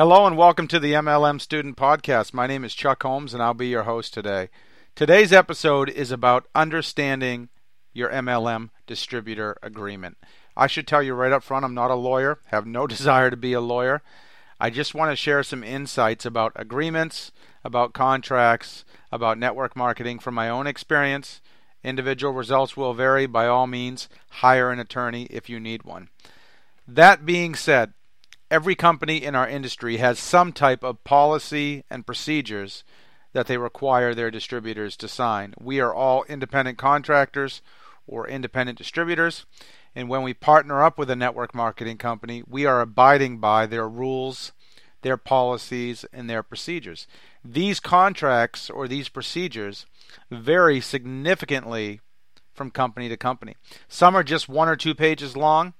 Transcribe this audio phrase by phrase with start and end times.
[0.00, 2.32] Hello and welcome to the MLM Student Podcast.
[2.32, 4.48] My name is Chuck Holmes and I'll be your host today.
[4.94, 7.50] Today's episode is about understanding
[7.92, 10.16] your MLM distributor agreement.
[10.56, 13.36] I should tell you right up front, I'm not a lawyer, have no desire to
[13.36, 14.00] be a lawyer.
[14.58, 17.30] I just want to share some insights about agreements,
[17.62, 21.42] about contracts, about network marketing from my own experience.
[21.84, 23.26] Individual results will vary.
[23.26, 26.08] By all means, hire an attorney if you need one.
[26.88, 27.92] That being said,
[28.50, 32.84] every company in our industry has some type of policy and procedures
[33.32, 35.54] that they require their distributors to sign.
[35.60, 37.62] We are all independent contractors
[38.06, 39.46] or independent distributors,
[39.94, 43.88] and when we partner up with a network marketing company, we are abiding by their
[43.88, 44.52] rules,
[45.02, 47.06] their policies, and their procedures.
[47.44, 49.86] These contracts or these procedures
[50.30, 52.00] vary significantly
[52.52, 53.56] from company to company.
[53.88, 55.74] Some are just one or two pages long,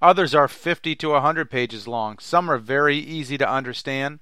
[0.00, 2.18] others are 50 to 100 pages long.
[2.18, 4.20] Some are very easy to understand.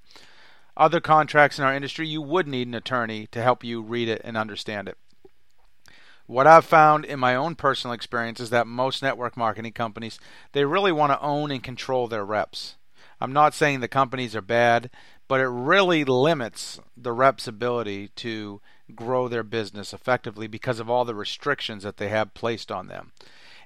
[0.76, 4.22] Other contracts in our industry, you would need an attorney to help you read it
[4.24, 4.96] and understand it.
[6.26, 10.18] What I've found in my own personal experience is that most network marketing companies,
[10.52, 12.76] they really want to own and control their reps.
[13.20, 14.88] I'm not saying the companies are bad,
[15.28, 18.60] but it really limits the rep's ability to
[18.94, 23.12] grow their business effectively because of all the restrictions that they have placed on them.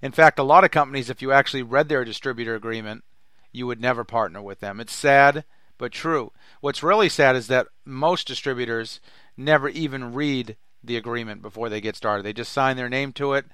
[0.07, 3.03] In fact, a lot of companies, if you actually read their distributor agreement,
[3.51, 4.79] you would never partner with them.
[4.79, 5.45] It's sad,
[5.79, 6.31] but true.
[6.61, 9.01] What's really sad is that most distributors
[9.37, 12.25] never even read the agreement before they get started.
[12.25, 13.47] They just sign their name to it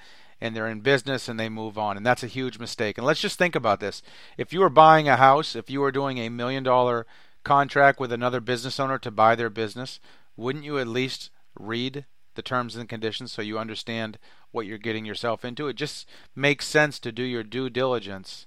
[0.42, 1.96] and they're in business and they move on.
[1.96, 2.98] And that's a huge mistake.
[2.98, 4.02] And let's just think about this.
[4.36, 7.06] If you were buying a house, if you were doing a million dollar
[7.44, 10.00] contract with another business owner to buy their business,
[10.36, 14.18] wouldn't you at least read the terms and conditions so you understand
[14.50, 15.68] what you're getting yourself into?
[15.68, 18.46] It just makes sense to do your due diligence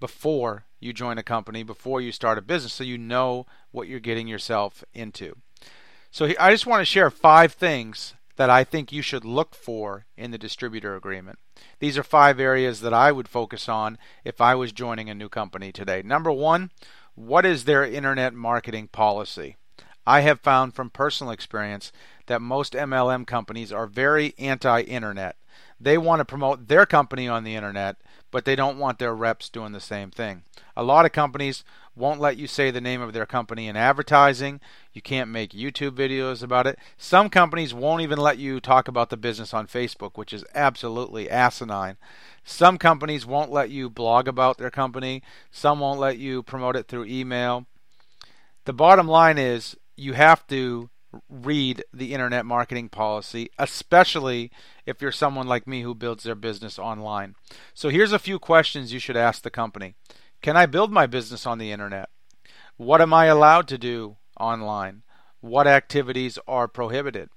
[0.00, 4.00] before you join a company, before you start a business, so you know what you're
[4.00, 5.36] getting yourself into.
[6.10, 10.06] So I just want to share five things that I think you should look for
[10.16, 11.38] in the distributor agreement.
[11.80, 15.28] These are five areas that I would focus on if I was joining a new
[15.28, 16.02] company today.
[16.02, 16.70] Number one,
[17.14, 19.56] what is their internet marketing policy?
[20.06, 21.90] I have found from personal experience
[22.26, 25.36] that most MLM companies are very anti internet.
[25.80, 27.96] They want to promote their company on the internet,
[28.30, 30.42] but they don't want their reps doing the same thing.
[30.76, 34.60] A lot of companies won't let you say the name of their company in advertising.
[34.92, 36.78] You can't make YouTube videos about it.
[36.98, 41.28] Some companies won't even let you talk about the business on Facebook, which is absolutely
[41.30, 41.96] asinine.
[42.44, 45.22] Some companies won't let you blog about their company.
[45.50, 47.66] Some won't let you promote it through email.
[48.66, 50.90] The bottom line is you have to
[51.28, 54.50] read the internet marketing policy, especially
[54.84, 57.34] if you're someone like me who builds their business online.
[57.74, 59.94] So here's a few questions you should ask the company.
[60.42, 62.10] Can I build my business on the internet?
[62.76, 65.02] What am I allowed to do online?
[65.40, 67.30] What activities are prohibited?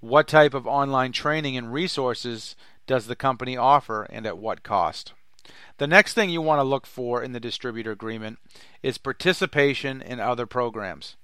[0.00, 5.12] What type of online training and resources does the company offer and at what cost?
[5.78, 8.38] The next thing you want to look for in the distributor agreement
[8.82, 11.16] is participation in other programs.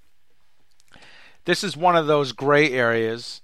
[1.48, 3.40] This is one of those gray areas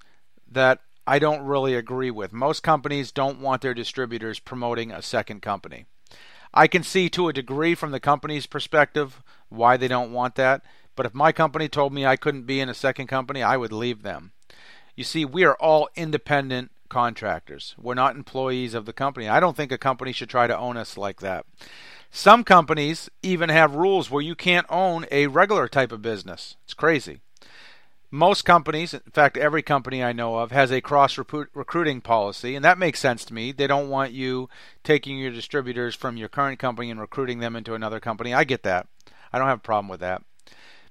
[0.52, 2.34] that I don't really agree with.
[2.34, 5.86] Most companies don't want their distributors promoting a second company.
[6.52, 10.60] I can see to a degree from the company's perspective why they don't want that,
[10.94, 13.72] but if my company told me I couldn't be in a second company, I would
[13.72, 14.32] leave them.
[14.94, 17.74] You see, we are all independent contractors.
[17.78, 19.30] We're not employees of the company.
[19.30, 21.46] I don't think a company should try to own us like that.
[22.10, 26.56] Some companies even have rules where you can't own a regular type of business.
[26.64, 27.22] It's crazy.
[28.14, 32.64] Most companies, in fact, every company I know of, has a cross recruiting policy, and
[32.64, 33.50] that makes sense to me.
[33.50, 34.48] They don't want you
[34.84, 38.32] taking your distributors from your current company and recruiting them into another company.
[38.32, 38.86] I get that.
[39.32, 40.22] I don't have a problem with that.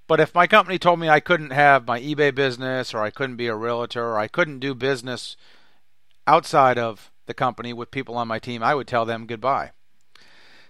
[0.05, 3.37] But if my company told me I couldn't have my eBay business, or I couldn't
[3.37, 5.37] be a realtor, or I couldn't do business
[6.27, 9.71] outside of the company with people on my team, I would tell them goodbye.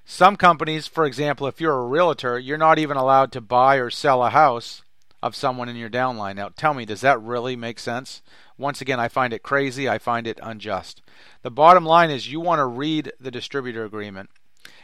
[0.05, 3.89] Some companies, for example, if you're a realtor, you're not even allowed to buy or
[3.89, 4.83] sell a house
[5.23, 6.35] of someone in your downline.
[6.35, 8.21] Now, tell me, does that really make sense?
[8.57, 9.87] Once again, I find it crazy.
[9.87, 11.01] I find it unjust.
[11.43, 14.29] The bottom line is you want to read the distributor agreement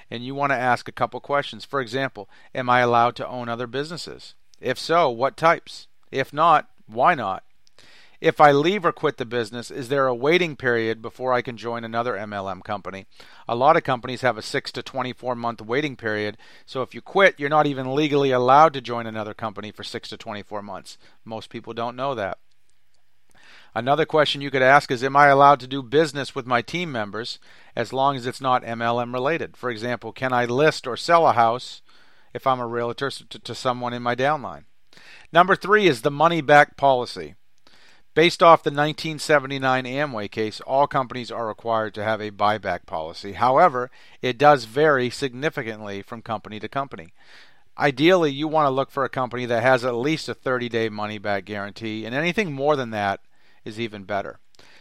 [0.09, 1.65] and you want to ask a couple questions.
[1.65, 4.33] For example, am I allowed to own other businesses?
[4.61, 5.87] If so, what types?
[6.09, 7.43] If not, why not?
[8.21, 11.55] If I leave or quit the business, is there a waiting period before I can
[11.55, 13.05] join another MLM company?
[13.47, 17.01] A lot of companies have a 6 to 24 month waiting period, so if you
[17.01, 20.97] quit, you're not even legally allowed to join another company for 6 to 24 months.
[21.23, 22.39] Most people don't know that.
[23.73, 26.91] Another question you could ask is Am I allowed to do business with my team
[26.91, 27.39] members
[27.75, 29.55] as long as it's not MLM related?
[29.55, 31.81] For example, can I list or sell a house
[32.33, 34.65] if I'm a realtor to, to someone in my downline.
[35.31, 37.35] Number three is the money back policy.
[38.19, 43.31] Based off the 1979 Amway case, all companies are required to have a buyback policy.
[43.31, 43.89] However,
[44.21, 47.13] it does vary significantly from company to company.
[47.77, 50.89] Ideally, you want to look for a company that has at least a 30 day
[50.89, 53.21] money back guarantee, and anything more than that
[53.63, 54.39] is even better.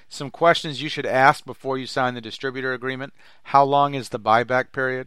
[0.08, 3.12] Some questions you should ask before you sign the distributor agreement
[3.44, 5.06] How long is the buyback period?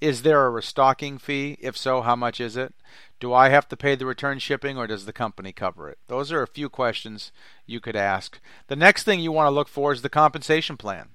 [0.00, 1.58] Is there a restocking fee?
[1.60, 2.72] If so, how much is it?
[3.18, 5.98] Do I have to pay the return shipping or does the company cover it?
[6.06, 7.32] Those are a few questions
[7.66, 8.40] you could ask.
[8.68, 11.08] The next thing you want to look for is the compensation plan.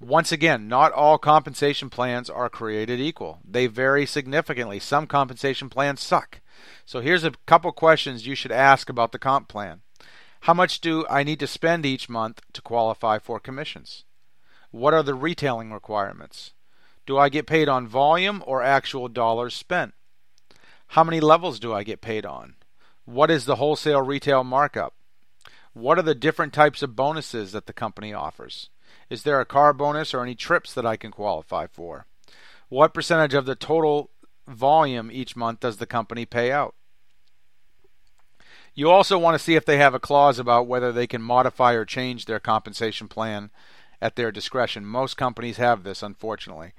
[0.00, 3.40] Once again, not all compensation plans are created equal.
[3.44, 4.78] They vary significantly.
[4.78, 6.40] Some compensation plans suck.
[6.84, 9.80] So here's a couple questions you should ask about the comp plan.
[10.42, 14.04] How much do I need to spend each month to qualify for commissions?
[14.70, 16.52] What are the retailing requirements?
[17.06, 19.94] Do I get paid on volume or actual dollars spent?
[20.88, 22.54] How many levels do I get paid on?
[23.04, 24.94] What is the wholesale retail markup?
[25.74, 28.70] What are the different types of bonuses that the company offers?
[29.10, 32.06] Is there a car bonus or any trips that I can qualify for?
[32.68, 34.10] What percentage of the total
[34.46, 36.74] volume each month does the company pay out?
[38.74, 41.74] You also want to see if they have a clause about whether they can modify
[41.74, 43.50] or change their compensation plan
[44.00, 44.84] at their discretion.
[44.84, 46.72] Most companies have this, unfortunately.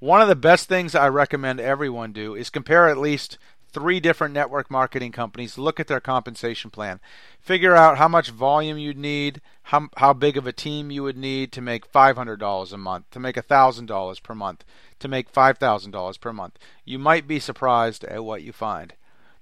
[0.00, 3.36] One of the best things I recommend everyone do is compare at least
[3.72, 7.00] three different network marketing companies, look at their compensation plan,
[7.40, 11.16] figure out how much volume you'd need, how, how big of a team you would
[11.16, 14.64] need to make $500 a month, to make $1,000 per month,
[15.00, 16.58] to make $5,000 per month.
[16.84, 18.94] You might be surprised at what you find.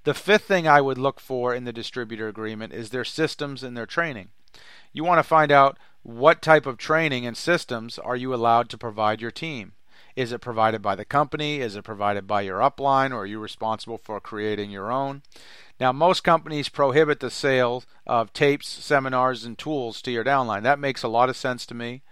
[0.05, 3.77] The fifth thing I would look for in the distributor agreement is their systems and
[3.77, 4.29] their training.
[4.95, 8.79] You want to find out what type of training and systems are you allowed to
[8.79, 9.73] provide your team.
[10.17, 11.61] Is it provided by the company?
[11.61, 15.23] Is it provided by your upline, or are you responsible for creating your own?
[15.79, 20.63] Now, most companies prohibit the sale of tapes, seminars, and tools to your downline.
[20.63, 22.03] That makes a lot of sense to me.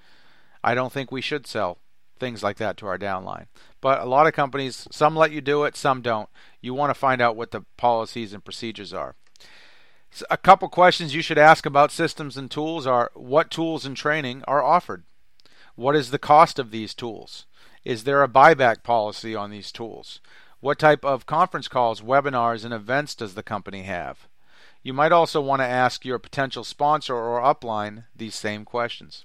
[0.62, 1.79] I don't think we should sell
[2.21, 3.47] things like that to our downline.
[3.81, 6.29] But a lot of companies, some let you do it, some don't.
[6.61, 9.15] You want to find out what the policies and procedures are.
[10.31, 14.45] A couple questions you should ask about systems and tools are what tools and training
[14.47, 15.05] are offered?
[15.75, 17.47] What is the cost of these tools?
[17.85, 20.21] Is there a buyback policy on these tools?
[20.61, 24.27] What type of conference calls, webinars, and events does the company have?
[24.83, 29.25] You might also want to ask your potential sponsor or upline these same questions.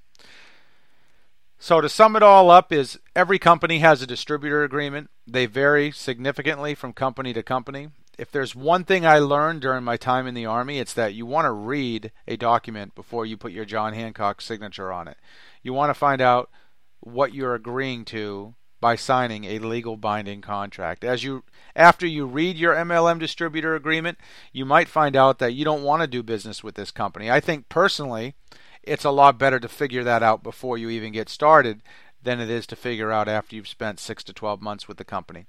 [1.58, 5.10] So to sum it all up is every company has a distributor agreement.
[5.28, 7.90] They vary significantly from company to company.
[8.18, 11.26] If there's one thing I learned during my time in the army, it's that you
[11.26, 15.18] want to read a document before you put your John Hancock signature on it.
[15.62, 16.50] You want to find out
[17.00, 21.04] what you're agreeing to by signing a legal binding contract.
[21.04, 21.44] As you
[21.75, 24.18] after you read your MLM distributor agreement,
[24.54, 27.30] you might find out that you don't want to do business with this company.
[27.30, 28.36] I think personally,
[28.84, 31.81] it's a lot better to figure that out before you even get started
[32.22, 35.06] than it is to figure out after you've spent 6 to 12 months with the
[35.06, 35.46] company.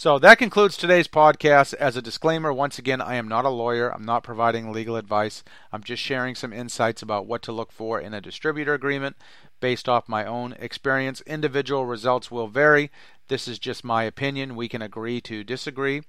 [0.00, 1.74] So that concludes today's podcast.
[1.74, 3.92] As a disclaimer, once again, I am not a lawyer.
[3.94, 5.44] I'm not providing legal advice.
[5.74, 9.16] I'm just sharing some insights about what to look for in a distributor agreement
[9.60, 11.20] based off my own experience.
[11.26, 12.90] Individual results will vary.
[13.28, 14.56] This is just my opinion.
[14.56, 16.00] We can agree to disagree.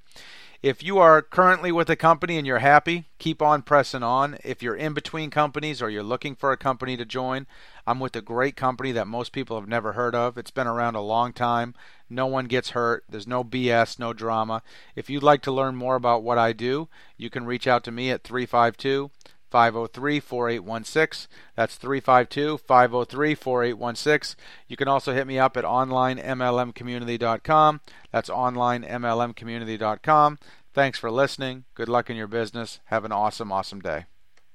[0.64, 4.38] If you are currently with a company and you're happy, keep on pressing on.
[4.44, 7.46] If you're in between companies or you're looking for a company to join,
[7.86, 10.38] I'm with a great company that most people have never heard of.
[10.38, 11.74] It's been around a long time.
[12.12, 13.06] No one gets hurt.
[13.10, 14.64] There's no BS, no drama.
[14.96, 17.92] If you'd like to learn more about what I do, you can reach out to
[17.92, 19.12] me at 352
[19.50, 21.30] 503 4816.
[21.56, 24.36] That's 352 503 4816.
[24.68, 27.82] You can also hit me up at onlinemlmcommunity.com.
[28.12, 30.40] That's onlinemlmcommunity.com.
[30.74, 31.66] Thanks for listening.
[31.76, 32.80] Good luck in your business.
[32.86, 34.06] Have an awesome, awesome day.